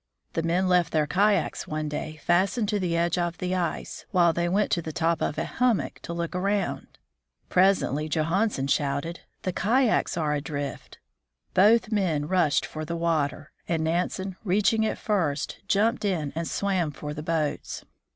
The 0.33 0.41
men 0.41 0.67
left 0.67 0.93
their 0.93 1.05
kayaks 1.05 1.67
one 1.67 1.87
day 1.87 2.19
fastened 2.25 2.67
to 2.69 2.79
the 2.79 2.97
edge 2.97 3.19
of 3.19 3.37
the 3.37 3.53
ice, 3.53 4.03
while 4.09 4.33
they 4.33 4.49
went 4.49 4.71
to 4.71 4.81
the 4.81 4.91
top 4.91 5.21
of 5.21 5.37
a 5.37 5.45
hummock 5.45 5.99
to 6.01 6.11
look 6.11 6.35
around. 6.35 6.97
Presently 7.49 8.09
Johansen 8.09 8.65
shouted, 8.65 9.19
"The 9.43 9.53
kayaks 9.53 10.17
are 10.17 10.33
adrift." 10.33 10.97
Both 11.53 11.91
men 11.91 12.27
rushed 12.27 12.65
for 12.65 12.83
the 12.83 12.97
water, 12.97 13.51
and 13.67 13.83
Nansen, 13.83 14.37
reaching 14.43 14.81
it 14.81 14.97
first, 14.97 15.59
jumped 15.67 16.03
in 16.03 16.31
and 16.33 16.47
swam 16.47 16.89
for 16.89 17.13
the 17.13 17.21
boats. 17.21 17.85